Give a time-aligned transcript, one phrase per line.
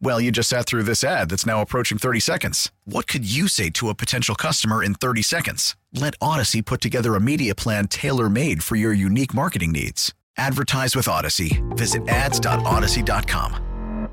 [0.00, 2.70] Well, you just sat through this ad that's now approaching 30 seconds.
[2.84, 5.76] What could you say to a potential customer in 30 seconds?
[5.92, 10.14] Let Odyssey put together a media plan tailor made for your unique marketing needs.
[10.36, 11.62] Advertise with Odyssey.
[11.70, 14.10] Visit ads.odyssey.com.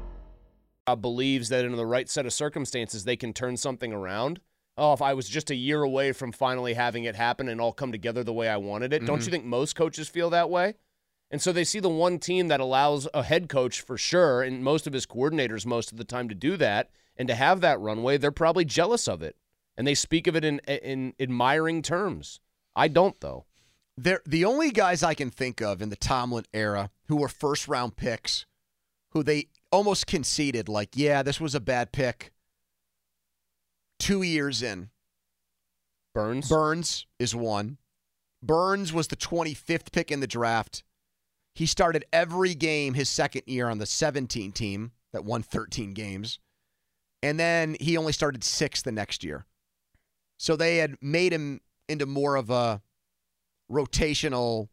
[0.88, 4.40] Uh, believes that in the right set of circumstances, they can turn something around.
[4.78, 7.72] Oh, if I was just a year away from finally having it happen and all
[7.72, 9.06] come together the way I wanted it, mm-hmm.
[9.06, 10.76] don't you think most coaches feel that way?
[11.32, 14.64] And so they see the one team that allows a head coach for sure, and
[14.64, 17.80] most of his coordinators most of the time to do that and to have that
[17.80, 18.18] runway.
[18.18, 19.38] They're probably jealous of it,
[19.78, 22.42] and they speak of it in in admiring terms.
[22.76, 23.46] I don't though.
[23.98, 27.68] They're the only guys I can think of in the Tomlin era who were first
[27.68, 28.46] round picks,
[29.12, 32.32] who they almost conceded, like, yeah, this was a bad pick.
[34.00, 34.90] Two years in,
[36.14, 36.50] Burns.
[36.50, 37.78] Burns is one.
[38.44, 40.84] Burns was the 25th pick in the draft.
[41.54, 46.40] He started every game his second year on the 17 team that won 13 games.
[47.24, 49.46] And then he only started six the next year.
[50.38, 52.82] So they had made him into more of a
[53.72, 54.70] rotational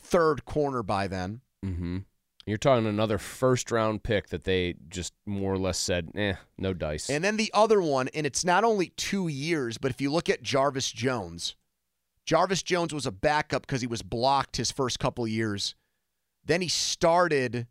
[0.00, 1.40] third corner by then.
[1.64, 1.98] Mm-hmm.
[2.46, 6.74] You're talking another first round pick that they just more or less said, eh, no
[6.74, 7.08] dice.
[7.08, 10.28] And then the other one, and it's not only two years, but if you look
[10.28, 11.56] at Jarvis Jones,
[12.26, 15.74] Jarvis Jones was a backup because he was blocked his first couple years.
[16.44, 17.66] Then he started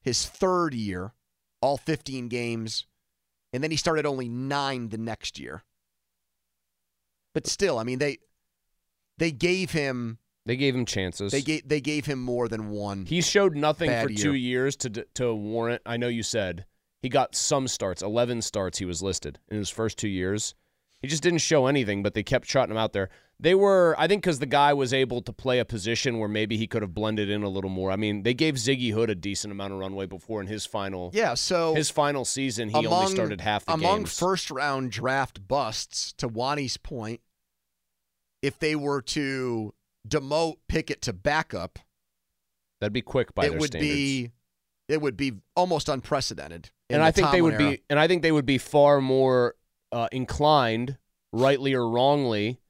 [0.00, 1.12] his third year,
[1.60, 2.86] all 15 games,
[3.52, 5.64] and then he started only nine the next year.
[7.34, 8.18] But still, I mean, they
[9.18, 11.32] they gave him they gave him chances.
[11.32, 13.04] They gave they gave him more than one.
[13.04, 14.18] He showed nothing for year.
[14.18, 15.82] two years to to warrant.
[15.84, 16.64] I know you said
[17.02, 18.78] he got some starts, eleven starts.
[18.78, 20.54] He was listed in his first two years.
[21.02, 23.10] He just didn't show anything, but they kept trotting him out there.
[23.38, 26.56] They were, I think, because the guy was able to play a position where maybe
[26.56, 27.90] he could have blended in a little more.
[27.90, 31.10] I mean, they gave Ziggy Hood a decent amount of runway before in his final.
[31.12, 33.80] Yeah, so his final season, he among, only started half the game.
[33.84, 34.18] among games.
[34.18, 36.14] first round draft busts.
[36.14, 37.20] To Wani's point,
[38.40, 39.74] if they were to
[40.08, 41.78] demote Pickett to backup,
[42.80, 43.92] that'd be quick by it their would standards.
[43.94, 44.30] be
[44.88, 46.70] it would be almost unprecedented.
[46.88, 47.70] And I think they would era.
[47.72, 49.55] be, and I think they would be far more
[49.96, 50.98] uh, inclined,
[51.32, 52.60] rightly or wrongly,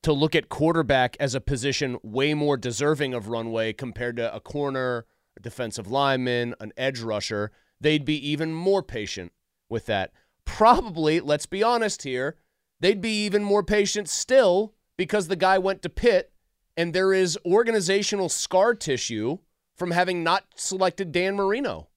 [0.00, 4.38] to look at quarterback as a position way more deserving of runway compared to a
[4.38, 5.04] corner,
[5.36, 7.50] a defensive lineman, an edge rusher.
[7.80, 9.32] They'd be even more patient
[9.68, 10.12] with that.
[10.44, 12.36] Probably, let's be honest here,
[12.78, 16.32] they'd be even more patient still because the guy went to Pitt
[16.76, 19.38] and there is organizational scar tissue
[19.74, 21.88] from having not selected Dan Marino.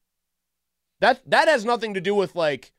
[1.01, 2.71] That that has nothing to do with like,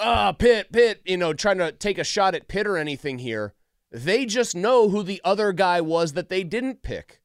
[0.00, 3.18] ah, uh, Pitt, Pitt, you know, trying to take a shot at Pitt or anything
[3.18, 3.54] here.
[3.90, 7.20] They just know who the other guy was that they didn't pick.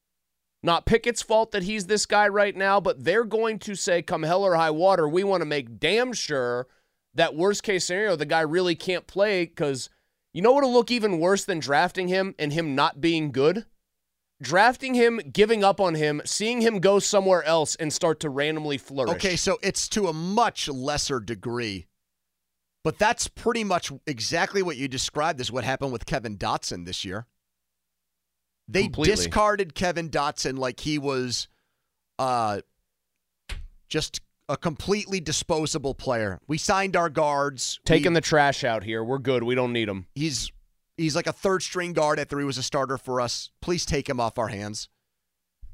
[0.62, 4.22] Not Pickett's fault that he's this guy right now, but they're going to say, come
[4.22, 6.68] hell or high water, we want to make damn sure
[7.14, 9.88] that worst case scenario, the guy really can't play because
[10.32, 13.64] you know what'll look even worse than drafting him and him not being good?
[14.40, 18.78] Drafting him, giving up on him, seeing him go somewhere else and start to randomly
[18.78, 19.14] flourish.
[19.14, 21.86] Okay, so it's to a much lesser degree
[22.82, 27.04] but that's pretty much exactly what you described as what happened with Kevin Dotson this
[27.04, 27.26] year.
[28.68, 29.16] They Completely.
[29.16, 31.48] discarded Kevin Dotson like he was
[32.18, 32.60] uh,
[33.88, 36.40] just a completely disposable player.
[36.46, 37.80] We signed our guards.
[37.84, 39.02] Taking we, the trash out here.
[39.02, 39.42] We're good.
[39.42, 40.06] We don't need him.
[40.14, 40.52] He's
[40.96, 43.50] he's like a third string guard after he was a starter for us.
[43.60, 44.88] Please take him off our hands.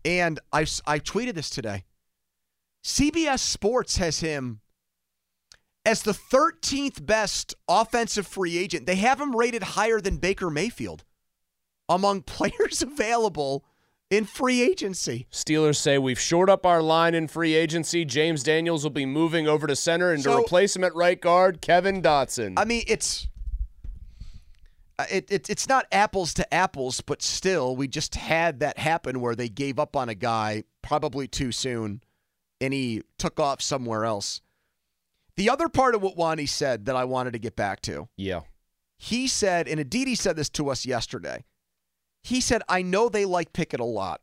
[0.05, 1.85] And I I tweeted this today.
[2.83, 4.61] CBS Sports has him
[5.87, 8.85] as the 13th best offensive free agent.
[8.87, 11.05] They have him rated higher than Baker Mayfield
[11.89, 13.65] among players available
[14.11, 15.27] in free agency.
[15.33, 18.05] Steelers say we've shored up our line in free agency.
[18.05, 21.21] James Daniels will be moving over to center and so, to replace him at right
[21.21, 22.55] guard, Kevin Dotson.
[22.57, 23.29] I mean, it's
[24.99, 29.21] Uh, It, it, it's not apples to apples, but still, we just had that happen
[29.21, 32.01] where they gave up on a guy probably too soon
[32.61, 34.41] and he took off somewhere else.
[35.37, 38.41] The other part of what Wani said that I wanted to get back to Yeah.
[38.99, 41.45] he said, and Aditi said this to us yesterday.
[42.23, 44.21] He said, I know they like Pickett a lot.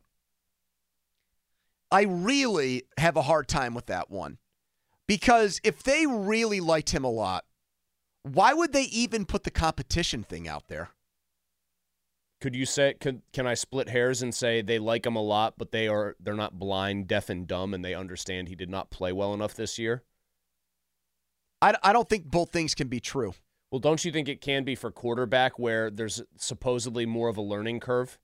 [1.90, 4.38] I really have a hard time with that one.
[5.06, 7.44] Because if they really liked him a lot,
[8.22, 10.90] why would they even put the competition thing out there?
[12.40, 15.54] Could you say could can I split hairs and say they like him a lot,
[15.56, 18.90] but they are they're not blind, deaf, and dumb, and they understand he did not
[18.90, 20.02] play well enough this year?
[21.64, 23.34] I, I don't think both things can be true.
[23.70, 27.42] Well, don't you think it can be for quarterback where there's supposedly more of a
[27.42, 28.18] learning curve?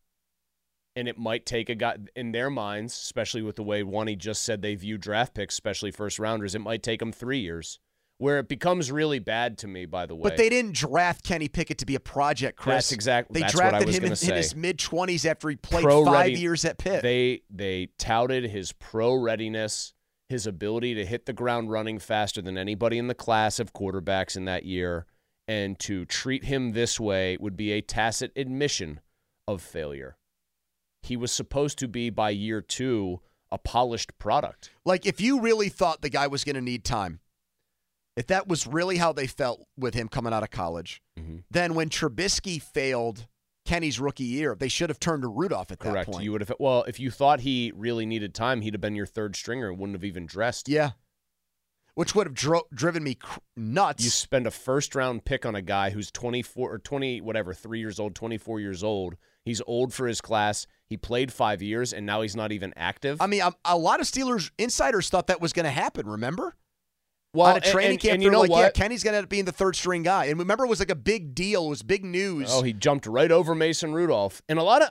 [0.94, 4.42] And it might take a guy in their minds, especially with the way Wani just
[4.42, 7.78] said they view draft picks, especially first rounders, it might take them three years.
[8.19, 10.25] Where it becomes really bad to me, by the way.
[10.25, 12.75] But they didn't draft Kenny Pickett to be a project, Chris.
[12.75, 15.56] That's exact- They that's what I drafted him in, in his mid 20s after he
[15.56, 17.02] played Pro five ready- years at Pitt.
[17.02, 19.94] They they touted his pro readiness,
[20.30, 24.36] his ability to hit the ground running faster than anybody in the class of quarterbacks
[24.36, 25.04] in that year,
[25.48, 29.00] and to treat him this way would be a tacit admission
[29.48, 30.16] of failure.
[31.02, 34.70] He was supposed to be by year 2 a polished product.
[34.84, 37.18] Like, if you really thought the guy was going to need time,
[38.16, 41.42] if that was really how they felt with him coming out of college, Mhm.
[41.50, 43.26] then when Trubisky failed
[43.70, 46.11] Kenny's rookie year, they should have turned to Rudolph at that Correct.
[46.11, 46.25] point.
[46.25, 49.06] You would have well, if you thought he really needed time, he'd have been your
[49.06, 50.69] third stringer and wouldn't have even dressed.
[50.69, 50.90] yeah.
[51.94, 54.02] Which would have dro- driven me cr- nuts.
[54.02, 57.78] You spend a first round pick on a guy who's 24 or 20, whatever, three
[57.78, 59.17] years old, 24 years old.
[59.44, 60.66] He's old for his class.
[60.87, 63.20] He played five years, and now he's not even active.
[63.20, 66.56] I mean, a, a lot of Steelers insiders thought that was going to happen, remember?
[67.32, 68.60] Well, On a training and, camp, and you know like, what?
[68.60, 70.26] yeah, Kenny's going to end up being the third string guy.
[70.26, 71.66] And remember, it was like a big deal.
[71.66, 72.48] It was big news.
[72.50, 74.42] Oh, he jumped right over Mason Rudolph.
[74.48, 74.90] And a lot of,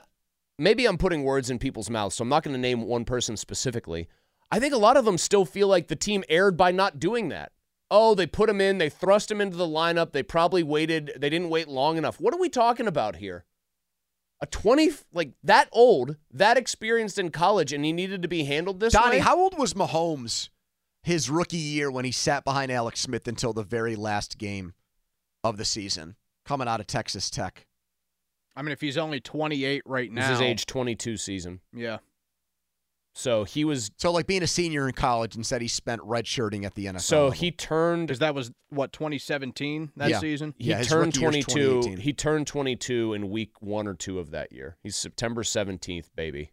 [0.58, 3.36] maybe I'm putting words in people's mouths, so I'm not going to name one person
[3.36, 4.08] specifically.
[4.50, 7.28] I think a lot of them still feel like the team erred by not doing
[7.28, 7.52] that.
[7.90, 11.28] Oh, they put him in, they thrust him into the lineup, they probably waited, they
[11.28, 12.20] didn't wait long enough.
[12.20, 13.44] What are we talking about here?
[14.40, 18.80] A 20, like that old, that experienced in college, and he needed to be handled
[18.80, 19.18] this Donnie, way?
[19.18, 20.50] how old was Mahomes
[21.02, 24.74] his rookie year when he sat behind Alex Smith until the very last game
[25.42, 27.66] of the season, coming out of Texas Tech?
[28.56, 30.20] I mean, if he's only 28 right now.
[30.20, 31.60] This now, is his age 22 season.
[31.72, 31.98] Yeah.
[33.14, 36.64] So he was, So, like being a senior in college and said he spent redshirting
[36.64, 37.00] at the NFL.
[37.00, 37.30] so level.
[37.32, 40.18] he turned Because that was what 2017 that Yeah.
[40.20, 40.54] season.
[40.58, 41.96] He Yeah, turned 22.
[41.98, 44.76] He turned 22 in week one or two of that year.
[44.82, 46.52] He's September 17th, baby,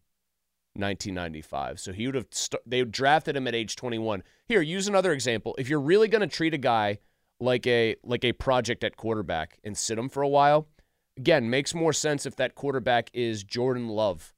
[0.77, 1.79] 1995.
[1.79, 2.27] So he would have.
[2.31, 4.23] St- they drafted him at age 21.
[4.47, 5.55] Here, use another example.
[5.57, 6.99] If you're really going to treat a guy
[7.39, 10.67] like a like a project at quarterback and sit him for a while,
[11.17, 14.33] again, makes more sense if that quarterback is Jordan Love,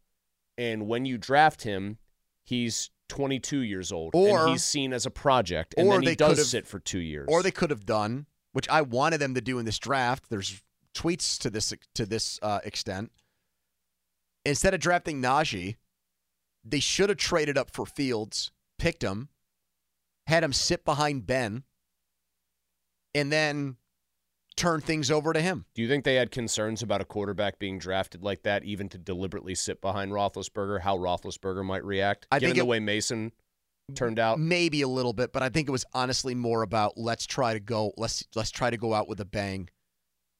[0.58, 1.98] and when you draft him,
[2.44, 6.16] he's 22 years old, Or- and he's seen as a project, and or then he
[6.16, 7.28] does sit for two years.
[7.30, 10.30] or they could have done, which I wanted them to do in this draft.
[10.30, 10.62] There's
[10.94, 13.12] tweets to this to this uh, extent.
[14.46, 15.76] Instead of drafting Najee,
[16.64, 19.30] they should have traded up for Fields, picked him,
[20.28, 21.64] had him sit behind Ben,
[23.16, 23.78] and then
[24.56, 25.66] turn things over to him.
[25.74, 28.98] Do you think they had concerns about a quarterback being drafted like that, even to
[28.98, 30.82] deliberately sit behind Roethlisberger?
[30.82, 33.32] How Roethlisberger might react, I given think the way Mason
[33.96, 34.40] turned out.
[34.40, 37.60] Maybe a little bit, but I think it was honestly more about let's try to
[37.60, 39.70] go let's let's try to go out with a bang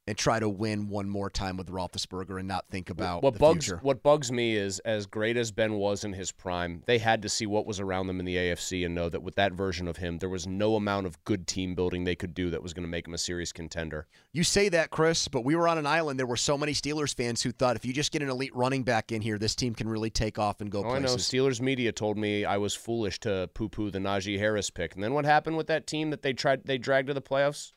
[0.10, 3.40] and try to win one more time with Roethlisberger and not think about what the
[3.40, 3.80] bugs future.
[3.84, 7.30] what bugs me is as great as Ben was in his prime, they had to
[7.30, 9.98] see what was around them in the AFC and know that with that version of
[9.98, 12.86] him, there was no amount of good team building they could do that was going
[12.86, 14.08] to make him a serious contender.
[14.34, 16.18] You say that, Chris, but we were on an island.
[16.18, 18.82] There were so many Steelers fans who thought if you just get an elite running
[18.82, 21.10] back in here, this team can really take off and go Oh, I know.
[21.10, 21.30] places.
[21.30, 24.96] Steelers media told me I was foolish to poo-poo the Najee Harris pick.
[24.96, 27.74] And then what happened with that team that they tried they dragged to the playoffs?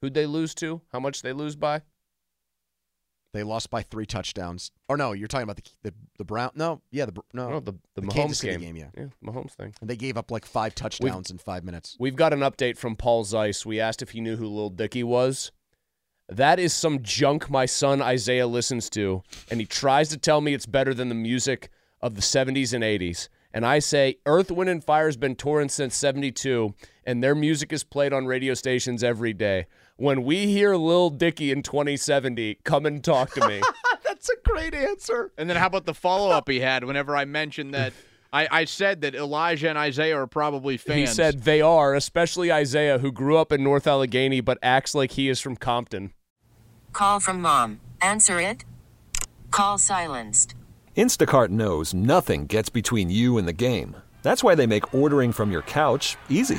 [0.00, 0.82] Who'd they lose to?
[0.92, 1.82] How much they lose by?
[3.32, 4.70] They lost by three touchdowns.
[4.88, 6.52] Or no, you're talking about the the, the Brown.
[6.54, 8.60] No, yeah, the no, Oh, the the, The Mahomes Kansas City game.
[8.60, 8.88] game, yeah.
[8.96, 9.74] yeah, Mahomes thing.
[9.80, 11.96] And they gave up like five touchdowns in five minutes.
[12.00, 13.66] We've got an update from Paul Zeise.
[13.66, 15.52] We asked if he knew who Lil Dicky was.
[16.28, 20.54] That is some junk my son Isaiah listens to, and he tries to tell me
[20.54, 21.68] it's better than the music
[22.00, 23.28] of the 70s and 80s.
[23.52, 26.74] And I say, Earth, Wind, and Fire has been touring since 72,
[27.04, 29.66] and their music is played on radio stations every day.
[29.98, 33.62] When we hear Lil Dicky in 2070, come and talk to me.
[34.06, 35.32] That's a great answer.
[35.38, 37.94] And then how about the follow up he had whenever I mentioned that
[38.30, 40.98] I, I said that Elijah and Isaiah are probably fans.
[40.98, 45.12] he said they are, especially Isaiah, who grew up in North Allegheny but acts like
[45.12, 46.12] he is from Compton.
[46.92, 47.80] Call from mom.
[48.02, 48.64] Answer it.
[49.50, 50.54] Call silenced.
[50.94, 53.96] Instacart knows nothing gets between you and the game.
[54.22, 56.58] That's why they make ordering from your couch easy.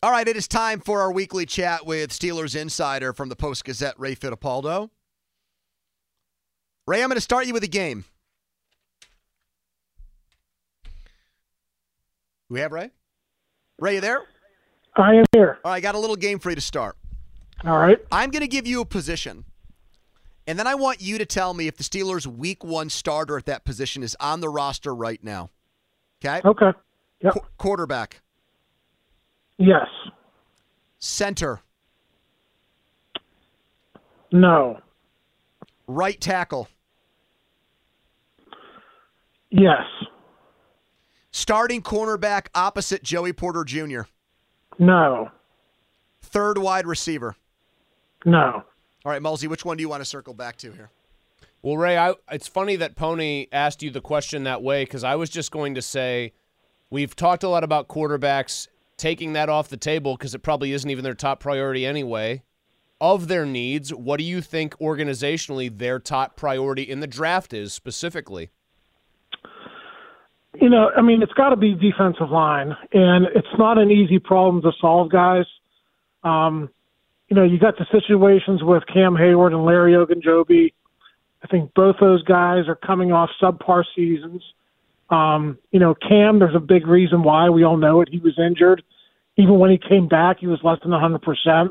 [0.00, 3.64] All right, it is time for our weekly chat with Steelers insider from the Post
[3.64, 4.90] Gazette, Ray Fittipaldo.
[6.86, 8.04] Ray, I'm going to start you with a game.
[12.48, 12.90] We have Ray?
[13.80, 14.22] Ray, you there?
[14.94, 15.58] I am here.
[15.64, 16.96] All right, I got a little game for you to start.
[17.64, 17.98] All right.
[18.12, 19.46] I'm going to give you a position,
[20.46, 23.46] and then I want you to tell me if the Steelers' week one starter at
[23.46, 25.50] that position is on the roster right now.
[26.24, 26.40] Okay?
[26.48, 26.70] Okay.
[27.20, 27.32] Yep.
[27.32, 28.20] Qu- quarterback,
[29.58, 29.86] Yes.
[31.00, 31.60] center,
[34.32, 34.80] No.
[35.86, 36.68] right tackle,
[39.50, 39.84] Yes.
[41.30, 44.02] starting cornerback opposite Joey Porter Jr.,
[44.78, 45.30] No.
[46.20, 47.36] third wide receiver.
[48.24, 48.64] No.
[49.04, 50.90] All right, Mulsey, which one do you want to circle back to here?
[51.62, 55.14] Well, Ray, I, it's funny that Pony asked you the question that way because I
[55.16, 56.32] was just going to say
[56.90, 60.90] we've talked a lot about quarterbacks taking that off the table because it probably isn't
[60.90, 62.42] even their top priority anyway.
[63.00, 67.72] Of their needs, what do you think organizationally their top priority in the draft is
[67.72, 68.50] specifically?
[70.60, 74.18] You know, I mean, it's got to be defensive line, and it's not an easy
[74.18, 75.44] problem to solve, guys.
[76.24, 76.70] Um,
[77.28, 80.72] you know, you got the situations with Cam Hayward and Larry Ogunjobi.
[81.44, 84.42] I think both those guys are coming off subpar seasons.
[85.10, 87.48] Um, you know, Cam, there's a big reason why.
[87.48, 88.08] We all know it.
[88.10, 88.82] He was injured.
[89.36, 91.70] Even when he came back, he was less than 100%.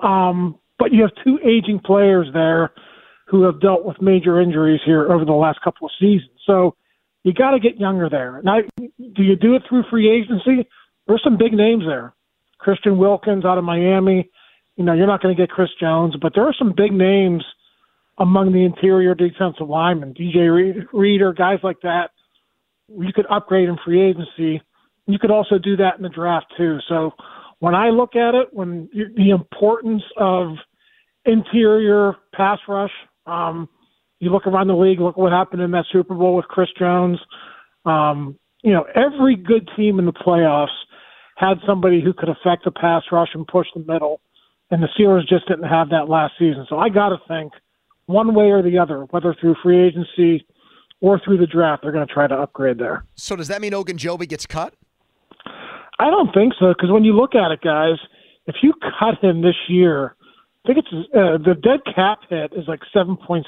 [0.00, 2.70] Um, but you have two aging players there
[3.26, 6.30] who have dealt with major injuries here over the last couple of seasons.
[6.46, 6.76] So
[7.24, 8.40] you got to get younger there.
[8.42, 10.68] Now, do you do it through free agency?
[11.06, 12.14] There's some big names there.
[12.58, 14.30] Christian Wilkins out of Miami.
[14.76, 17.44] You know, you're not going to get Chris Jones, but there are some big names
[18.18, 22.10] among the interior defensive linemen, DJ Reader, guys like that.
[22.88, 24.62] You could upgrade in free agency.
[25.06, 26.78] You could also do that in the draft too.
[26.88, 27.12] So
[27.60, 30.48] when I look at it, when you, the importance of
[31.24, 32.92] interior pass rush,
[33.26, 33.68] um,
[34.20, 37.18] you look around the league, look what happened in that Super Bowl with Chris Jones.
[37.84, 40.66] Um, you know, every good team in the playoffs
[41.36, 44.20] had somebody who could affect the pass rush and push the middle,
[44.70, 46.66] and the Steelers just didn't have that last season.
[46.68, 47.52] So I got to think
[48.06, 50.44] one way or the other, whether through free agency
[51.00, 53.04] or through the draft, they're going to try to upgrade there.
[53.14, 54.74] So does that mean Ogunjobi gets cut?
[55.98, 57.96] I don't think so because when you look at it, guys,
[58.46, 60.14] if you cut him this year,
[60.64, 63.46] I think it's uh, the dead cap hit is like seven point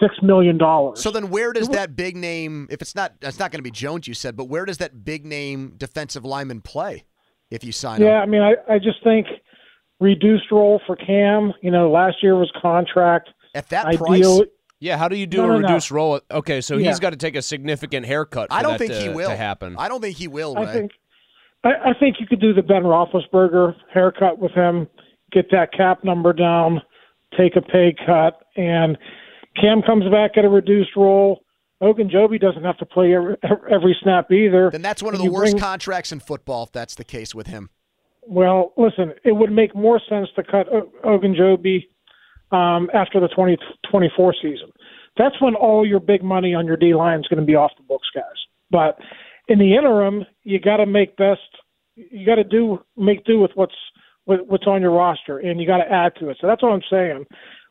[0.00, 1.00] six million dollars.
[1.00, 2.66] So then, where does that big name?
[2.70, 4.06] If it's not, it's not going to be Jones.
[4.08, 7.04] You said, but where does that big name defensive lineman play
[7.50, 8.22] if you sign yeah, him?
[8.22, 9.26] I mean, I, I just think
[10.00, 11.52] reduced role for Cam.
[11.62, 13.30] You know, last year was contract.
[13.54, 14.48] At that Ideal, price,
[14.86, 15.66] Yeah, how do you do No, a no, no.
[15.66, 16.20] reduced role?
[16.30, 16.88] Okay, so Yeah.
[16.88, 18.50] he's got to take a significant haircut.
[18.50, 19.74] For I don't that think to, he will to happen.
[19.78, 20.54] I don't think he will.
[20.54, 20.62] Ray.
[20.62, 20.92] I think
[21.64, 24.86] I, I think you could do the Ben Roethlisberger haircut with him,
[25.32, 26.80] get that cap number down,
[27.36, 28.96] take a pay cut, and
[29.60, 31.40] Cam comes back at a reduced role.
[31.82, 33.36] Ogunjobi doesn't have to play every,
[33.70, 34.70] every snap either.
[34.70, 36.62] then that's one of And the worst bring- contracts in football.
[36.64, 37.70] If that's the case with him,
[38.22, 41.86] Well, listen, it would make more sense to cut O- Ogunjobi
[42.52, 44.70] um, after the 2024 season.
[45.16, 47.72] That's when all your big money on your D line is going to be off
[47.76, 48.24] the books, guys.
[48.70, 48.98] But
[49.48, 51.40] in the interim, you got to make best.
[51.94, 53.74] You got to do make do with what's
[54.26, 56.38] with, what's on your roster, and you got to add to it.
[56.40, 57.24] So that's what I'm saying.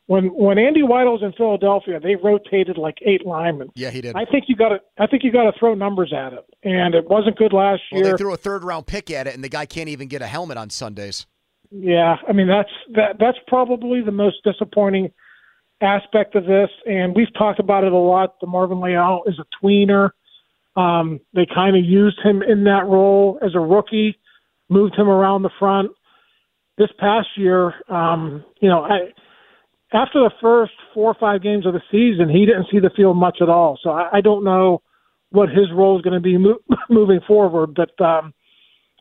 [0.07, 3.69] When when Andy White was in Philadelphia, they rotated like eight linemen.
[3.75, 4.15] yeah, he did.
[4.15, 4.79] I think you got to.
[4.99, 8.01] I think you got to throw numbers at it, and it wasn't good last well,
[8.01, 8.11] year.
[8.11, 10.27] they threw a third round pick at it, and the guy can't even get a
[10.27, 11.25] helmet on Sundays.
[11.71, 15.11] Yeah, I mean that's that that's probably the most disappointing
[15.81, 18.39] aspect of this, and we've talked about it a lot.
[18.41, 20.11] DeMarvin Leal is a tweener.
[20.75, 24.17] Um, they kind of used him in that role as a rookie,
[24.69, 25.91] moved him around the front.
[26.77, 29.13] This past year, um, you know, I,
[29.93, 33.15] after the first four or five games of the season, he didn't see the field
[33.15, 33.79] much at all.
[33.81, 34.81] So I, I don't know
[35.29, 38.33] what his role is going to be mo- moving forward, but um,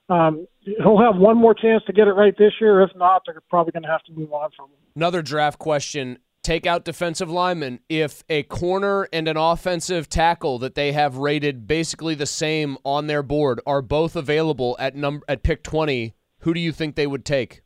[0.09, 2.83] um, he'll have one more chance to get it right this year.
[2.83, 4.76] If not, they're probably going to have to move on from him.
[4.95, 6.19] Another draft question.
[6.44, 7.80] Take out defensive linemen.
[7.88, 13.06] If a corner and an offensive tackle that they have rated basically the same on
[13.06, 17.06] their board are both available at number at pick 20, who do you think they
[17.06, 17.62] would take?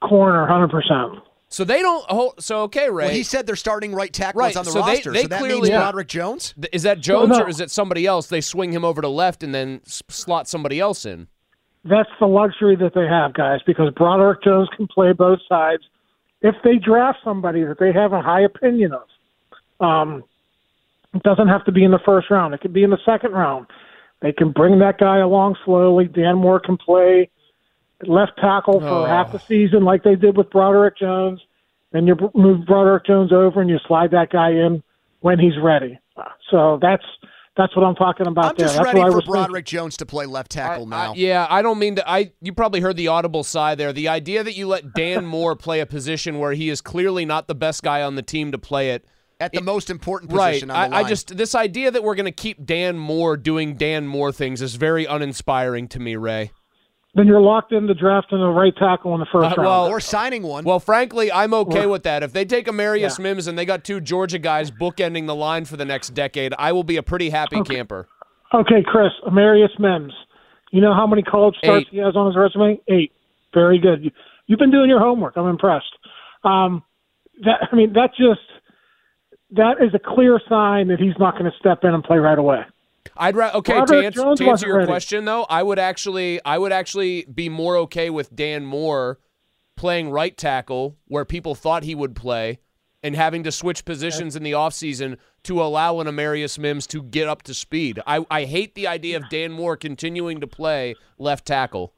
[0.00, 1.20] Corner, 100%.
[1.48, 2.04] So they don't.
[2.08, 3.06] Oh, so okay, Ray.
[3.06, 5.12] Well, he said they're starting right tackle Right, on the so they- roster.
[5.12, 5.80] they so that clearly- means Yeah.
[5.82, 6.54] Broderick Jones.
[6.72, 7.44] Is that Jones Well, no.
[7.46, 8.28] or is it somebody else?
[8.28, 11.26] They swing him over to left and then s- slot somebody else in.
[11.84, 15.82] That's the luxury that they have, guys, because Broderick Jones can play both sides.
[16.44, 20.22] If they draft somebody that they have a high opinion of, um,
[21.14, 22.52] it doesn't have to be in the first round.
[22.52, 23.66] It could be in the second round.
[24.20, 26.04] They can bring that guy along slowly.
[26.06, 27.30] Dan Moore can play
[28.06, 29.04] left tackle for Oh.
[29.06, 31.40] half the season, like they did with Broderick Jones.
[31.92, 34.82] Then you move Broderick Jones over and you slide that guy in
[35.20, 35.98] when he's ready.
[36.50, 37.04] So that's
[37.56, 38.66] that's what I'm talking about I'm there.
[38.66, 39.42] just that's ready what I for was thinking.
[39.42, 41.12] Broderick Jones to play left tackle I- now.
[41.12, 42.08] I- yeah, I don't mean to.
[42.08, 43.92] I you probably heard the audible sigh there.
[43.92, 47.46] The idea that you let Dan Moore play a position where he is clearly not
[47.48, 49.04] the best guy on the team to play it.
[49.40, 50.50] At the most important Right.
[50.52, 51.08] position on I, the I line.
[51.08, 54.76] just this idea that we're going to keep Dan Moore doing Dan Moore things is
[54.76, 56.52] very uninspiring to me, Ray.
[57.16, 59.66] Then you're locked into drafting a right tackle in the first Uh, round.
[59.68, 60.64] well- or signing one.
[60.64, 62.22] Well, frankly, I'm okay Or- with that.
[62.24, 63.22] If they take Amarius Yeah.
[63.22, 66.72] Mims and they got two Georgia guys bookending the line for the next decade, I
[66.72, 68.08] will be a pretty happy camper.
[68.52, 70.12] Okay, Chris, Amarius Mims.
[70.72, 71.88] You know how many college starts Eight.
[71.92, 72.80] he has on his resume?
[72.88, 73.12] Eight.
[73.52, 74.02] Very good.
[74.04, 74.10] You,
[74.48, 75.36] you've been doing your homework.
[75.36, 75.96] I'm impressed.
[76.42, 76.82] Um,
[77.44, 78.40] that I mean, that just
[79.52, 82.38] that is a clear sign that he's not going to step in and play right
[82.38, 82.62] away.
[83.16, 84.86] I'd rather okay to Broderick answer, to answer your ready.
[84.86, 85.44] question though.
[85.44, 89.18] I would actually I would actually be more okay with Dan Moore
[89.76, 92.60] playing right tackle where people thought he would play
[93.02, 97.28] and having to switch positions in the offseason to allow an Amarius Mims to get
[97.28, 98.00] up to speed.
[98.06, 101.92] I, I hate the idea of Dan Moore continuing to play left tackle.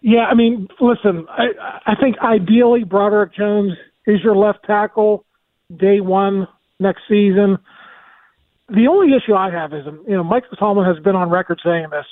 [0.00, 1.48] Yeah, I mean, listen, I
[1.86, 3.72] I think ideally Broderick Jones
[4.06, 5.26] is your left tackle
[5.76, 7.58] day one next season.
[8.70, 11.86] The only issue I have is, you know, Mike Tomlin has been on record saying
[11.90, 12.06] this.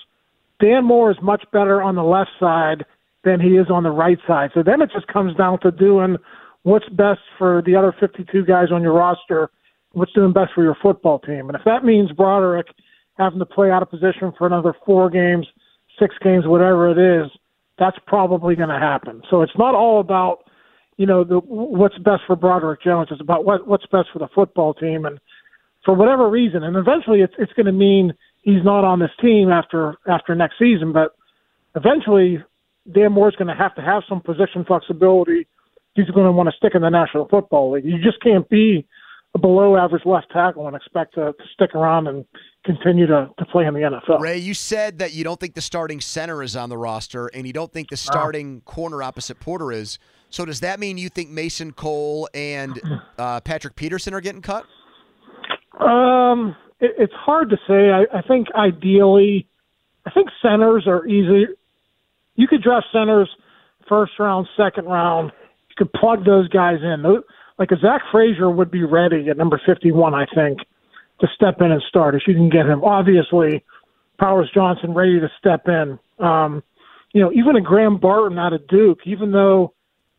[0.61, 2.85] Dan Moore is much better on the left side
[3.25, 4.51] than he is on the right side.
[4.55, 6.17] So then it just comes down to doing
[6.63, 9.51] what's best for the other 52 guys on your roster,
[9.93, 11.49] what's doing best for your football team.
[11.49, 12.67] And if that means Broderick
[13.19, 15.47] having to play out of position for another four games,
[15.99, 17.31] six games, whatever it is,
[17.79, 19.23] that's probably going to happen.
[19.31, 20.45] So it's not all about,
[20.97, 23.09] you know, the, what's best for Broderick Jones.
[23.11, 25.05] It's about what, what's best for the football team.
[25.05, 25.21] And
[25.89, 29.49] for whatever reason, and eventually it's, it's going to mean he's not on this team
[29.49, 30.93] after after next season.
[30.93, 31.17] But
[31.75, 32.45] eventually,
[32.93, 35.47] Dan Moore's going to have to have some position flexibility.
[35.95, 37.87] He's going to want to stick in the National Football League.
[37.87, 38.87] You just can't be
[39.35, 42.27] a below average left tackle and expect to, to stick around and
[42.67, 44.21] continue to, to play in the NFL.
[44.21, 47.47] Ray, you said that you don't think the starting center is on the roster, and
[47.47, 49.99] you don't think the starting corner opposite Porter is.
[50.29, 52.79] So does that mean you think Mason Cole and
[53.19, 54.67] uh, Patrick Peterson are getting cut?
[55.79, 57.91] Um, it, it's hard to say.
[57.91, 59.47] I, I think ideally,
[60.07, 61.53] I think centers are easy.
[62.37, 63.29] You could draft centers
[63.89, 65.33] first round, second round.
[65.71, 67.03] You could plug those guys in.
[67.59, 70.59] Like a Zach Frazier would be ready at number 51, I think,
[71.21, 72.85] to step in and start if you can get him.
[72.85, 73.65] Obviously,
[74.19, 75.99] Powers Johnson ready to step in.
[76.25, 76.63] Um,
[77.13, 79.73] you know, even a Graham Barton out of Duke, even though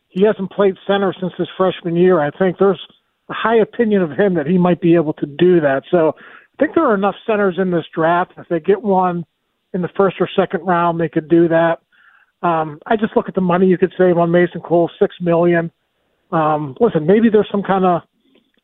[0.08, 2.80] he hasn't played center since his freshman year, I think there's
[3.30, 5.84] a high opinion of him that he might be able to do that.
[5.90, 8.32] So I think there are enough centers in this draft.
[8.36, 9.24] If they get one
[9.72, 11.78] in the first or second round, they could do that.
[12.42, 15.70] Um, I just look at the money you could save on Mason Cole, six million.
[16.32, 18.02] Um, listen, maybe there's some kind of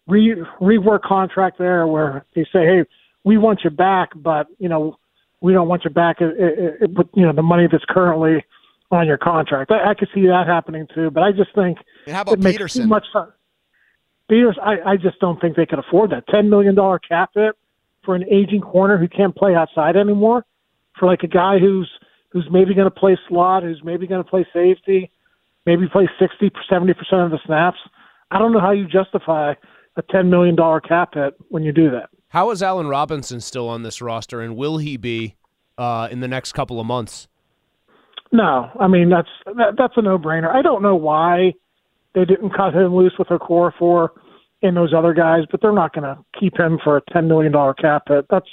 [0.09, 2.85] re rework contract there where they say, "Hey,
[3.25, 4.99] we want you back, but you know,
[5.41, 8.45] we don't want you back uh, uh, uh, with you know the money that's currently
[8.91, 12.17] on your contract." I, I could see that happening too, but I just think And
[12.17, 12.83] how about it makes Peterson?
[12.83, 13.31] too much sense.
[14.29, 17.55] Peters, I, I just don't think they could afford that ten million dollar cap hit
[18.05, 20.45] for an aging corner who can't play outside anymore.
[20.99, 21.91] For like a guy who's
[22.33, 25.11] who's maybe going to play slot, who's maybe going to play safety,
[25.65, 27.79] maybe play 60, 70 percent of the snaps.
[28.31, 29.55] I don't know how you justify
[29.97, 32.09] a ten million dollar cap hit when you do that.
[32.29, 35.37] How is Allen Robinson still on this roster, and will he be
[35.79, 37.29] uh, in the next couple of months?
[38.33, 40.53] No, I mean that's that, that's a no brainer.
[40.53, 41.53] I don't know why
[42.17, 44.13] they didn't cut him loose with a core four
[44.63, 47.53] and those other guys, but they're not going to keep him for a ten million
[47.53, 48.25] dollar cap hit.
[48.31, 48.49] That's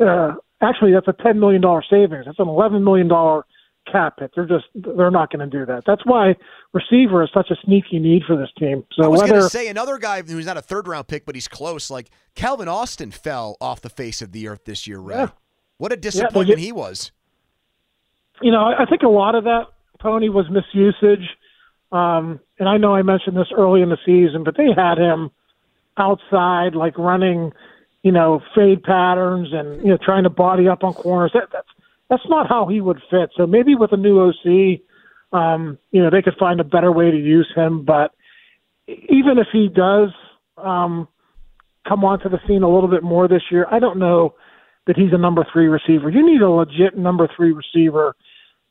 [0.00, 2.24] uh, actually that's a ten million dollar savings.
[2.24, 3.44] That's an eleven million dollar
[3.92, 4.30] cap hit.
[4.34, 5.84] They're just they're not going to do that.
[5.86, 6.34] That's why
[6.72, 8.84] receiver is such a sneaky need for this team.
[8.94, 11.34] So I was going to say another guy who's not a third round pick, but
[11.34, 11.90] he's close.
[11.90, 15.16] Like Calvin Austin fell off the face of the earth this year, Ray.
[15.16, 15.28] Yeah.
[15.76, 17.12] What a disappointment get- he was.
[18.40, 19.66] you know, I I think a lot of that
[20.00, 21.26] Pony was misusage.
[21.92, 25.30] Um, and I know I mentioned this early in the season, but they had him
[25.96, 27.52] outside, like running,
[28.02, 31.32] you know, fade patterns and you know trying to body up on corners.
[31.34, 31.68] That, that's
[32.08, 33.30] that's not how he would fit.
[33.36, 34.80] So maybe with a new OC,
[35.32, 37.84] um, you know, they could find a better way to use him.
[37.84, 38.12] But
[38.86, 40.10] even if he does
[40.56, 41.08] um,
[41.88, 44.34] come onto the scene a little bit more this year, I don't know
[44.86, 46.10] that he's a number three receiver.
[46.10, 48.14] You need a legit number three receiver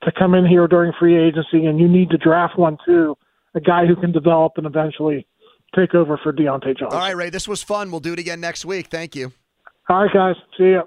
[0.03, 3.17] to come in here during free agency, and you need to draft one too,
[3.55, 5.27] a guy who can develop and eventually
[5.75, 6.87] take over for Diontae Johnson.
[6.91, 7.91] All right, Ray, this was fun.
[7.91, 8.87] We'll do it again next week.
[8.87, 9.31] Thank you.
[9.89, 10.35] All right, guys.
[10.57, 10.83] See ya.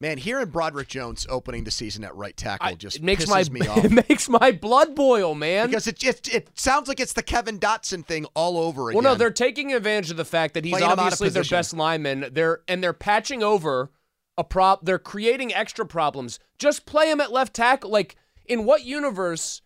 [0.00, 3.50] Man, hearing Broderick Jones opening the season at right tackle I- just it makes pisses
[3.50, 3.84] my me off.
[3.84, 5.68] it makes my blood boil, man.
[5.68, 9.02] because it, it it sounds like it's the Kevin Dotson thing all over again.
[9.02, 11.72] Well, no, they're taking advantage of the fact that he's Playing him obviously their best
[11.72, 12.26] lineman.
[12.32, 13.92] They're and they're patching over
[14.36, 14.84] a prop.
[14.84, 16.38] They're creating extra problems.
[16.58, 17.90] Just play him at left tackle.
[17.90, 19.62] Like in what universe?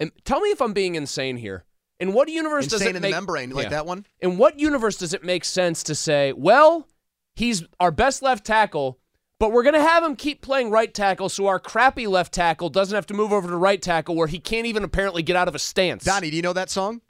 [0.00, 1.64] And tell me if I'm being insane here.
[2.00, 3.50] In what universe does insane it in make the membrane.
[3.50, 3.68] Like Yeah.
[3.70, 4.06] that one?
[4.20, 6.88] In what universe does it make sense to say, well,
[7.36, 8.98] he's our best left tackle,
[9.38, 12.70] but we're going to have him keep playing right tackle so our crappy left tackle
[12.70, 15.46] doesn't have to move over to right tackle where he can't even apparently get out
[15.48, 16.02] of a stance?
[16.04, 17.02] Donnie, do you know that song?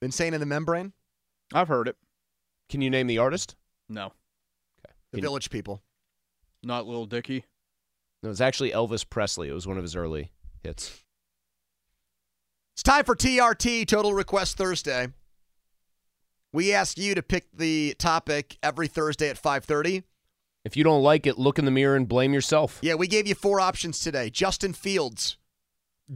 [0.00, 0.94] Insane in the membrane.
[1.52, 1.96] I've heard it.
[2.70, 3.56] Can you name the artist?
[3.90, 4.94] No, Okay.
[5.10, 5.82] The Can- Village People.
[6.62, 7.44] not Little Dicky.
[8.22, 9.48] No, it was actually Elvis Presley.
[9.48, 11.02] It was one of his early hits.
[12.74, 15.08] It's time for TRT Total Request Thursday.
[16.54, 20.04] We ask you to pick the topic every Thursday at 5:30.
[20.64, 22.78] If you don't like it, look in the mirror and blame yourself.
[22.82, 24.30] Yeah, we gave you four options today.
[24.30, 25.36] Justin Fields,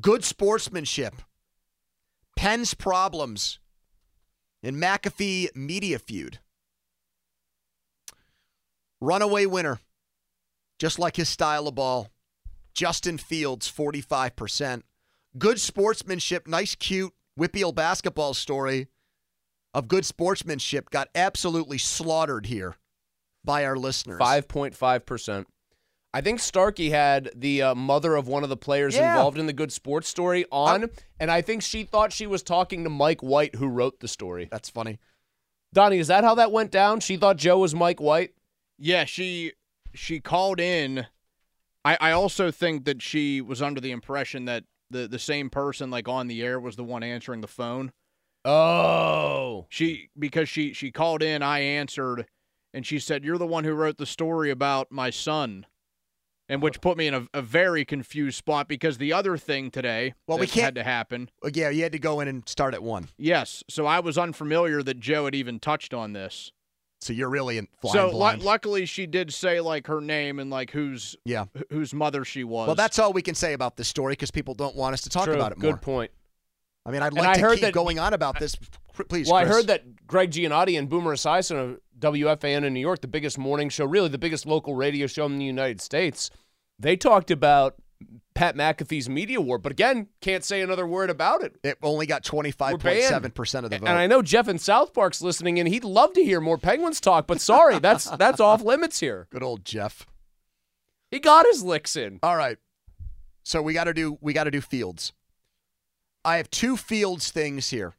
[0.01, 1.17] good sportsmanship,
[2.37, 3.59] Pens' problems,
[4.63, 6.39] and McAfee media feud.
[8.99, 9.81] Runaway winner,
[10.79, 12.09] just like his style of ball.
[12.73, 14.85] Justin Fields, 45%.
[15.39, 18.89] Good sportsmanship, nice, cute, WPIAL basketball story
[19.75, 22.77] of good sportsmanship got absolutely slaughtered here
[23.45, 24.19] by our listeners.
[24.21, 25.45] 5.5%.
[26.15, 29.13] I think Starkey had the uh, mother of one of the players Yeah.
[29.13, 30.89] involved in the good sports story on,
[31.21, 34.49] and I think she thought she was talking to Mike White, who wrote the story.
[34.51, 34.99] That's funny.
[35.75, 37.01] Donnie, is that how that went down?
[37.01, 38.31] She thought Joe was Mike White?
[38.79, 39.53] Yeah, she
[39.93, 41.07] she called in.
[41.85, 45.91] I, I also think that she was under the impression that the, the same person
[45.91, 47.93] like on the air was the one answering the phone.
[48.45, 49.67] Oh.
[49.69, 52.27] She because she she called in, I answered,
[52.73, 55.67] and she said, "You're the one who wrote the story about my son,"
[56.49, 60.15] and which put me in a, a very confused spot because the other thing today
[60.29, 61.29] Well, we can't- had to happen.
[61.53, 63.09] Yeah, you had to go in and start at one.
[63.19, 66.53] Yes, so I was unfamiliar that Joe had even touched on this.
[67.01, 68.43] So you're really in flying so lu- blind.
[68.43, 71.45] luckily she did say like her name and like whose yeah.
[71.71, 72.67] whose mother she was.
[72.67, 75.11] Well, that's all we can say about this story because people don't want us to
[75.11, 75.35] talk True.
[75.35, 76.11] about it Good point.
[76.87, 78.57] I mean, I'd And like I to heard keep that- going on about this.
[78.95, 82.81] Cr- Please, Well, I heard that Greg Giannotti and Boomer Esiason of WFAN in New
[82.81, 86.31] York, the biggest morning show, really the biggest local radio show in the United States,
[86.79, 87.75] they talked about
[88.35, 91.57] Pat McAfee's media war, but again, can't say another word about it.
[91.63, 93.89] it only got 25.7% of the vote.
[93.89, 97.01] And I know Jeff in South Park's listening, and he'd love to hear more Penguins
[97.01, 99.27] talk, but sorry, that's that's off limits here.
[99.31, 100.07] Good old Jeff.
[101.11, 102.19] He got his licks in.
[102.23, 102.59] All right.
[103.43, 105.13] So we got to do we got to do Fields.
[106.25, 107.95] I have two Fields things here.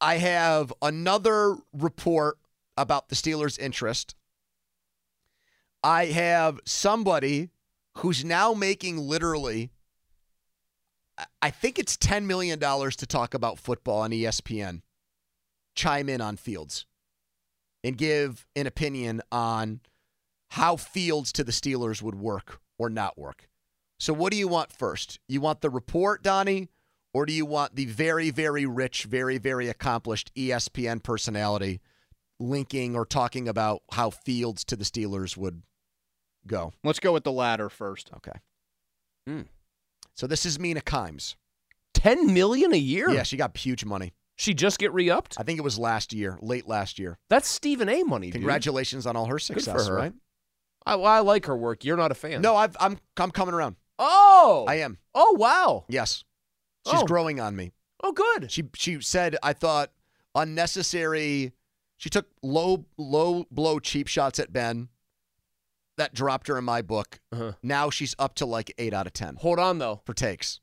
[0.00, 2.38] I have another report
[2.76, 4.14] about the Steelers' interest.
[5.84, 7.50] I have somebody
[7.98, 9.70] who's now making literally
[11.42, 14.82] I- think it's 10 million dollars to talk about football on ESPN.
[15.74, 16.86] Chime in on Fields
[17.82, 19.80] and give an opinion on
[20.50, 23.48] how Fields to the Steelers would work or not work.
[23.98, 25.18] So, what do you want first?
[25.28, 26.68] You want the report, Donnie,
[27.12, 31.80] or do you want the very, very rich, very, very accomplished ESPN personality
[32.38, 35.62] linking or talking about how Fields to the Steelers would
[36.48, 36.72] go?
[36.82, 38.10] Let's go with the latter first.
[38.16, 38.38] Okay.
[39.26, 39.42] Hmm.
[40.14, 41.36] So, this is Mina Kimes.
[41.94, 43.10] Ten million a year?
[43.10, 44.12] Yeah, she got huge money.
[44.36, 45.36] She just get re-upped?
[45.38, 47.18] I think it was last year, late last year.
[47.28, 48.04] That's Stephen A.
[48.04, 48.34] money, dude.
[48.34, 49.94] Congratulations on all her for success, her.
[49.94, 50.12] right?
[50.86, 51.84] I, I like her work.
[51.84, 52.40] You're not a fan.
[52.40, 53.76] No, I've, I'm I'm coming around.
[53.98, 54.64] Oh.
[54.68, 54.98] I am.
[55.14, 55.84] Oh wow.
[55.88, 56.22] Yes.
[56.86, 57.04] She's Oh.
[57.04, 57.72] growing on me.
[58.02, 58.50] Oh good.
[58.52, 59.90] She she said I thought
[60.36, 61.52] unnecessary.
[61.96, 64.88] She took low low blow cheap shots at Ben,
[65.98, 67.20] that dropped her in my book.
[67.30, 67.52] Uh-huh.
[67.62, 70.00] Now she's up to like eight out of ten Hold on though.
[70.06, 70.60] for takes,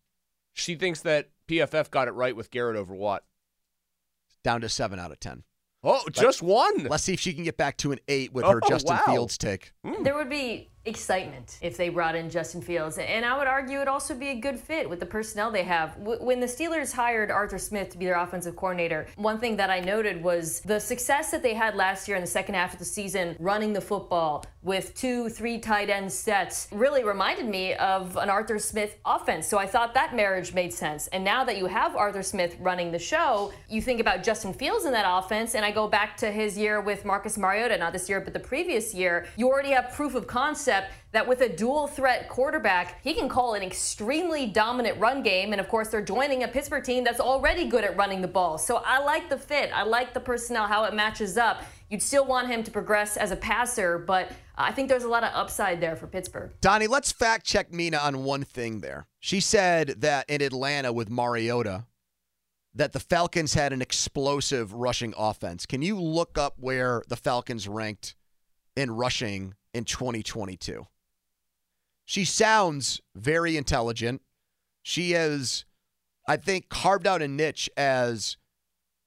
[0.53, 3.23] She thinks that PFF got it right with Garrett over Watt.
[4.43, 5.43] down to seven out of ten.
[5.83, 6.85] Oh, just one.
[6.85, 9.03] Let's see if she can get back to an eight with her Oh, Justin wow.
[9.05, 9.71] Fields take.
[10.01, 13.87] There would be excitement if they brought in Justin Fields, and I would argue it'd
[13.87, 15.97] also be a good fit with the personnel they have.
[15.97, 19.79] When the Steelers hired Arthur Smith to be their offensive coordinator, one thing that I
[19.79, 22.85] noted was the success that they had last year in the second half of the
[22.85, 28.29] season running the football with two, three tight end sets really reminded me of an
[28.29, 29.47] Arthur Smith offense.
[29.47, 31.07] So I thought that marriage made sense.
[31.07, 34.85] And now that you have Arthur Smith running the show, you think about Justin Fields
[34.85, 38.09] in that offense, and I go back to his year with Marcus Mariota, not this
[38.09, 39.27] year, but the previous year.
[39.37, 40.74] You already have proof of concept
[41.11, 45.51] that with a dual threat quarterback, he can call an extremely dominant run game.
[45.53, 48.57] And of course, they're joining a Pittsburgh team that's already good at running the ball.
[48.57, 49.71] So I like the fit.
[49.73, 51.63] I like the personnel, how it matches up.
[51.89, 55.23] You'd still want him to progress as a passer, but I think there's a lot
[55.23, 56.51] of upside there for Pittsburgh.
[56.59, 59.07] Donnie, let's fact check Mina on one thing there.
[59.19, 61.85] She said that in Atlanta with Mariota,
[62.73, 65.65] that the Falcons had an explosive rushing offense.
[65.65, 68.15] Can you look up where the Falcons ranked
[68.75, 70.87] in rushing in 2022?
[72.05, 74.21] She sounds very intelligent.
[74.81, 75.65] She has,
[76.27, 78.37] I think, carved out a niche as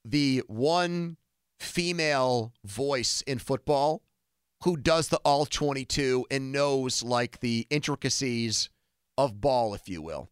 [0.05, 1.17] the one
[1.59, 4.03] female voice in football
[4.65, 8.69] who does the all 22 and knows like the intricacies
[9.17, 10.29] of ball, if you will.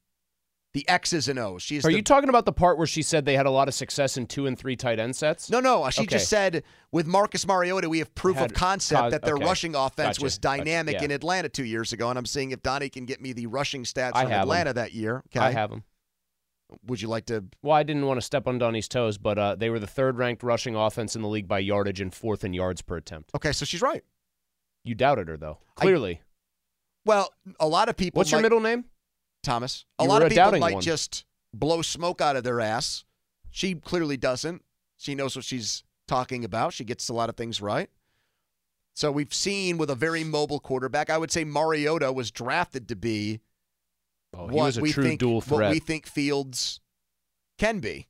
[0.76, 1.62] The X's and O's.
[1.62, 3.66] She's Are the, you talking about the part where she said they had a lot
[3.66, 5.48] of success in two and three tight end sets?
[5.48, 5.88] No, no.
[5.88, 6.08] She Okay.
[6.16, 9.44] just said with Marcus Mariota, we have proof Had- of concept co- that their okay.
[9.46, 11.04] rushing offense Gotcha, was gotcha, dynamic yeah.
[11.04, 12.10] in Atlanta two years ago.
[12.10, 14.40] And I'm seeing if Donnie can get me the rushing stats I from 'em.
[14.42, 15.22] Atlanta that year.
[15.34, 15.40] Okay.
[15.40, 15.82] I have them.
[16.84, 17.44] Would you like to?
[17.62, 20.18] Well, I didn't want to step on Donnie's toes, but uh, they were the third
[20.18, 23.30] ranked rushing offense in the league by yardage and fourth in yards per attempt.
[23.34, 24.04] Okay, so she's right.
[24.84, 25.58] You doubted her, though.
[25.78, 26.20] I- Clearly.
[27.06, 28.18] Well, a lot of people.
[28.20, 28.84] What's your middle name?
[29.42, 29.84] Thomas.
[29.98, 30.82] A You lot of a people might one.
[30.82, 33.04] just blow smoke out of their ass.
[33.50, 34.62] She clearly doesn't.
[34.96, 36.72] She knows what she's talking about.
[36.72, 37.90] She gets a lot of things right.
[38.94, 42.96] So we've seen with a very mobile quarterback, I would say Mariota was drafted to
[42.96, 43.40] be
[44.34, 46.80] Oh, he what was a we true think dual what we think Fields
[47.58, 48.06] can be.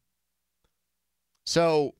[1.45, 1.95] So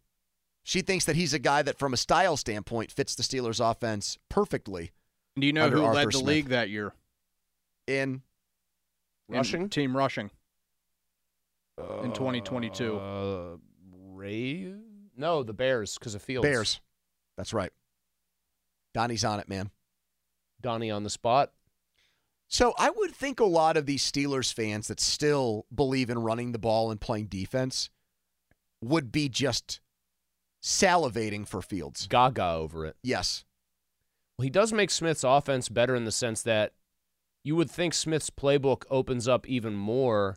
[0.65, 4.19] she thinks that he's a guy that, from a style standpoint, fits the Steelers' offense
[4.29, 4.91] perfectly.
[5.39, 6.27] Do you know who Arthur led the Smith.
[6.27, 6.93] league that year?
[7.87, 8.23] In in
[9.29, 9.69] Rushing?
[9.69, 10.31] team rushing
[12.03, 12.97] in 2022.
[12.97, 13.57] Uh,
[14.13, 14.73] Ray?
[15.17, 16.47] No, the Bears because of Fields.
[16.47, 16.81] Bears,
[17.37, 17.73] that's right.
[18.95, 19.71] Donnie's on it, man.
[20.61, 21.53] Donnie on the spot.
[22.49, 26.53] So I would think a lot of these Steelers fans that still believe in running
[26.53, 27.91] the ball and playing defense
[28.81, 29.81] would be just
[30.63, 32.07] salivating for Fields.
[32.07, 32.97] Gaga over it.
[33.03, 33.45] Yes.
[34.39, 36.73] Well, he does make Smith's offense better in the sense that
[37.47, 40.37] you would think Smith's playbook opens up even more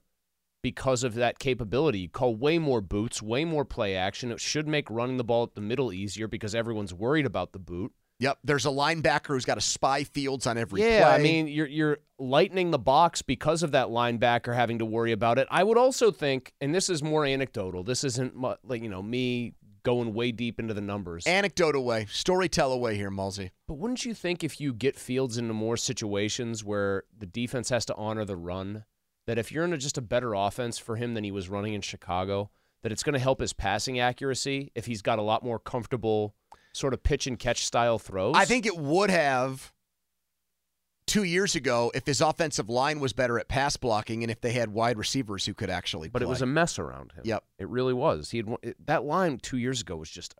[0.61, 2.01] because of that capability.
[2.01, 4.31] You call way more boots, way more play action.
[4.31, 7.57] It should make running the ball at the middle easier because everyone's worried about the
[7.57, 7.93] boot.
[8.19, 8.37] Yep.
[8.43, 10.97] There's a linebacker who's got to spy Fields on every play.
[10.97, 11.15] yeah, play.
[11.15, 15.39] I mean, you're you're lightening the box because of that linebacker having to worry about
[15.39, 15.47] it.
[15.49, 17.83] I would also think, and this is more anecdotal.
[17.83, 21.25] This isn't like you know me going way deep into the numbers.
[21.27, 23.51] anecdote away, storytell away here, Mulsey.
[23.67, 27.85] But wouldn't you think if you get Fields into more situations where the defense has
[27.85, 28.85] to honor the run,
[29.27, 31.73] that if you're in a, just a better offense for him than he was running
[31.73, 32.49] in Chicago,
[32.81, 36.33] that it's going to help his passing accuracy if he's got a lot more comfortable
[36.73, 38.35] sort of pitch and catch style throws?
[38.35, 39.73] I think it would have
[41.09, 44.51] two years ago if his offensive line was better at pass blocking and if they
[44.51, 46.27] had wide receivers who could actually but play.
[46.27, 47.23] it was a mess around him.
[47.25, 47.43] Yep.
[47.57, 48.29] it really was.
[48.31, 50.35] He had it, that line two years ago was just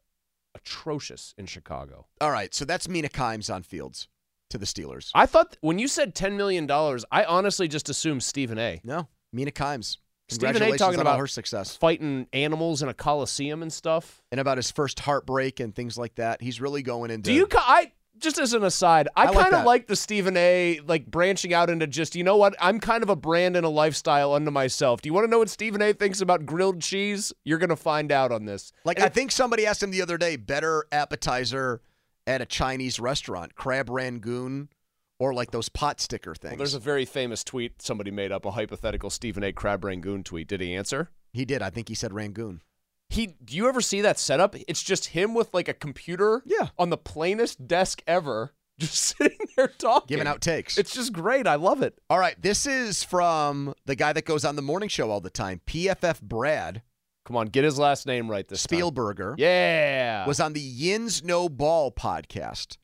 [0.56, 2.08] atrocious in Chicago.
[2.22, 4.08] All right, so that's Mina Kimes on Fields
[4.50, 5.12] to the Steelers.
[5.14, 8.82] I thought when you said ten million dollars, I honestly just assumed Stephen A.
[8.84, 9.98] No, Mina Kimes.
[10.32, 10.78] Stephen A.
[10.78, 14.22] Talking about her success fighting animals in a coliseum and stuff.
[14.32, 16.42] and about his first heartbreak and things like that.
[16.42, 17.32] He's really going into.
[17.32, 17.48] Do you?
[17.54, 19.66] I just as an aside, I, I kind of that.
[19.66, 20.80] like the Stephen A.
[20.86, 22.56] like branching out into just you know what?
[22.60, 25.02] I'm kind of a brand and a lifestyle unto myself.
[25.02, 25.94] Do you want to know what Stephen A.
[25.94, 27.34] thinks about grilled cheese?
[27.44, 28.72] You're gonna find out on this.
[28.86, 31.82] Like And I think somebody asked him the other day, better appetizer
[32.28, 34.70] at a Chinese restaurant, crab rangoon,
[35.18, 36.52] or like those pot sticker things.
[36.52, 39.52] Well, there's a very famous tweet somebody made up, a hypothetical Stephen A.
[39.52, 40.48] Crab Rangoon tweet.
[40.48, 41.10] Did he answer?
[41.32, 41.62] he did.
[41.62, 42.62] I think he said rangoon.
[43.10, 43.36] He.
[43.44, 44.56] Do you ever see that setup?
[44.68, 46.42] It's just him with like a computer.
[46.46, 46.70] Yeah.
[46.78, 50.78] On the plainest desk ever, just sitting there talking, Giving out takes.
[50.78, 51.48] It's just great.
[51.48, 52.00] I love it.
[52.10, 55.30] All right, this is from the guy that goes on the morning show all the
[55.30, 56.84] time, PFF Brad
[57.30, 58.80] Come on, get his last name right this time.
[58.80, 59.36] Spielberger.
[59.38, 60.26] Yeah.
[60.26, 62.78] was on the Yins No Ball podcast.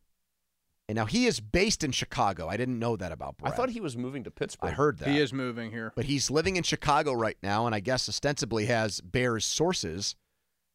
[0.88, 2.48] And now he is based in Chicago.
[2.48, 4.69] I didn't know that about I thought he was moving to Pittsburgh.
[4.69, 5.10] I heard that.
[5.10, 5.91] He is moving here.
[5.95, 10.15] But he's living in Chicago right now, and I guess ostensibly has Bears sources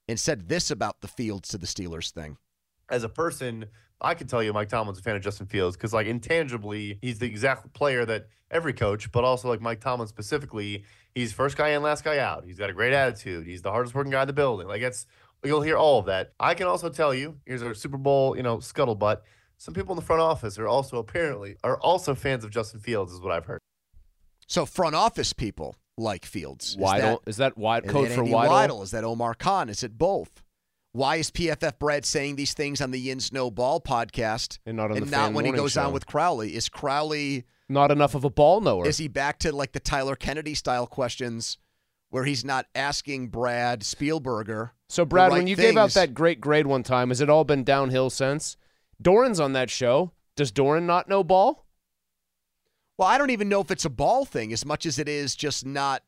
[0.08, 2.38] and said this about the Fields to the Steelers thing.
[2.90, 3.66] as a person,
[4.00, 7.20] I can tell you Mike Tomlin's a fan of Justin Fields because, like, intangibly, he's
[7.20, 11.68] the exact player that every coach, but also like Mike Tomlin specifically, he's first guy
[11.68, 12.44] in, last guy out.
[12.44, 13.46] He's got a great attitude.
[13.46, 14.66] He's the hardest working guy in the building.
[14.66, 15.06] Like, it's
[15.44, 16.32] you'll hear all of that.
[16.40, 19.18] I can also tell you, here's our Super Bowl, you know, scuttlebutt.
[19.60, 23.12] Some people in the front office are also apparently are also fans of Justin Fields,
[23.12, 23.60] is what I've heard.
[24.46, 26.70] So front office people like Fields.
[26.70, 28.82] Is Weidl that- is that wide is code that for Andy Weidl?
[28.82, 29.68] Is that Omar Khan?
[29.68, 30.42] Is it both?
[30.92, 34.90] Why is PFF Brad saying these things on the Yin No Ball podcast And not
[34.90, 35.82] on the not Fan when he goes Show.
[35.88, 36.54] on with Crowley?
[36.56, 38.88] Is Crowley Not enough of a ball knower.
[38.88, 41.58] is he back to like the Tyler Kennedy style questions
[42.08, 44.70] where he's not asking Brad Spielberger?
[44.88, 47.28] So, the Brad, right when you gave out that great grade one time, has it
[47.28, 48.56] all been downhill since?
[49.00, 50.12] Doran's on that show.
[50.36, 51.66] Does Doran not know ball?
[52.98, 55.34] Well, I don't even know if it's a ball thing as much as it is
[55.34, 56.02] just not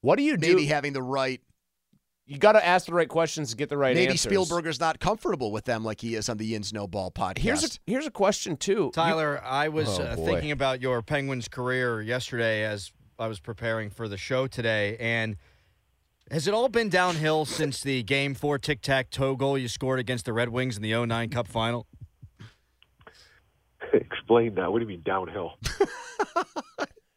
[0.00, 0.48] What do you do?
[0.48, 1.40] maybe having the right.
[2.26, 4.22] you got to ask the right questions to get the right maybe answers.
[4.22, 7.38] Spielberger's not comfortable with them like he is on the Yins No Ball podcast.
[7.38, 8.90] Here's a here's a question too.
[8.94, 13.90] Tyler, I was Oh, uh, thinking about your Penguins career yesterday as I was preparing
[13.90, 15.36] for the show today, and
[16.32, 20.00] has it all been downhill since the Game Four tic tac toe goal you scored
[20.00, 21.86] against the Red Wings in the 09 Cup Final?
[23.94, 24.70] Explain that.
[24.72, 25.52] What do you mean downhill?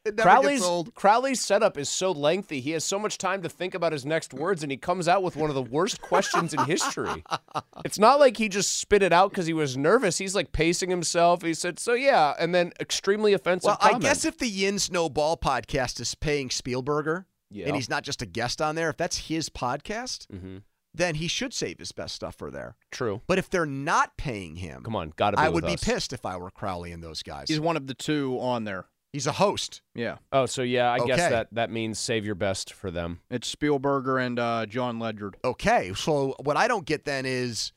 [0.05, 0.95] It never Crowley's gets old.
[0.95, 2.61] Crowley's setup is so lengthy.
[2.61, 5.21] He has so much time to think about his next words, and he comes out
[5.21, 7.25] with one of the worst questions in history.
[7.85, 10.17] It's not like he just spit it out because he was nervous.
[10.17, 11.41] He's like pacing himself.
[11.41, 13.67] He said, "So yeah," and then extremely offensive.
[13.67, 17.67] Well, I guess if the Yin Snowball podcast is paying Spielberger Yeah.
[17.67, 20.61] and he's not just a guest on there, if that's his podcast, Mhm.
[20.97, 22.75] Then he should save his best stuff for there.
[22.91, 23.21] True.
[23.27, 25.83] But if they're not paying him, Come on, gotta be I with would be us.
[25.83, 27.45] pissed if I were Crowley and those guys.
[27.47, 28.85] He's one of the two on there.
[29.13, 29.81] He's a host.
[29.95, 30.17] Yeah.
[30.31, 33.21] Oh, so yeah, I guess that that means save your best for them.
[33.31, 35.37] It's Spielberger and uh, John Ledyard.
[35.45, 37.71] Okay, so what I don't get then is,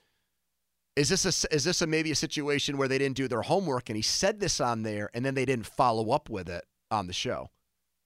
[0.97, 3.89] is this a is this a maybe a situation where they didn't do their homework
[3.89, 7.07] and he said this on there and then they didn't follow up with it on
[7.07, 7.51] the show?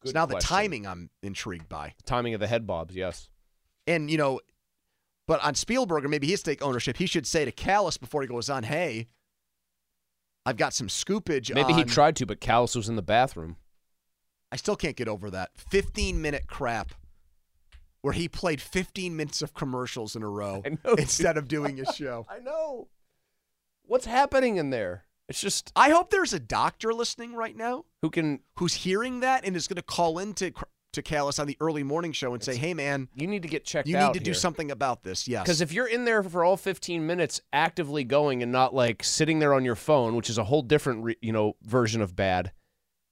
[0.05, 1.94] so Good now the timing I'm intrigued by.
[1.96, 3.31] The Timing of the head bobs, yes.
[3.87, 4.40] And you know,
[5.26, 6.96] but on Spielberg, or maybe he has to take ownership.
[6.96, 9.08] He should say to Callis before he goes on, "Hey,
[10.44, 13.56] I've got some scoopage." Maybe he tried to, but Callis was in the bathroom.
[14.52, 16.94] I still can't get over that 15 minute crap
[18.02, 21.90] where he played 15 minutes of commercials in a row know, instead of doing a
[21.92, 22.26] show.
[22.30, 22.88] I know.
[23.87, 25.06] What's happening in there?
[25.28, 29.46] It's just I hope there's a doctor listening right now who can who's hearing that
[29.46, 30.66] and is going to call into to
[31.02, 33.88] Callis on the early morning show and say, "Hey, man, you need to get checked
[33.88, 36.44] you out need to do something about this." Yes, Because if you're in there for
[36.44, 40.38] all 15 minutes actively going and not like sitting there on your phone, which is
[40.38, 42.52] a whole different, re- you know, version of bad,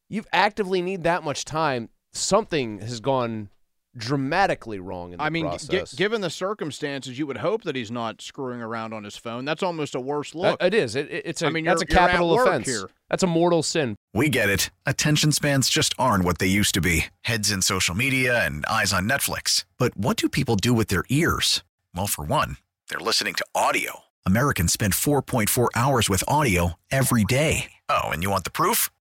[0.08, 1.88] you actively need that much time.
[2.12, 3.48] Something has gone
[3.96, 7.90] dramatically wrong in the I mean, g- given the circumstances, you would hope that he's
[7.90, 9.44] not screwing around on his phone.
[9.44, 10.62] That's almost a worse That- look.
[10.62, 10.96] it is.
[10.96, 11.46] It, it- it's a.
[11.46, 12.66] I mean, that's a you're- you're at capital offense.
[12.66, 12.88] here.
[13.10, 13.96] That's a mortal sin.
[14.14, 14.70] We get it.
[14.86, 18.92] Attention spans just aren't what they used to be heads in social media and eyes
[18.92, 19.64] on Netflix.
[19.78, 21.62] But what do people do with their ears?
[21.94, 22.56] Well, for one,
[22.88, 24.00] they're listening to audio.
[24.24, 27.72] Americans spend 4.4 hours with audio every day.
[27.88, 28.88] Oh, and you want the proof?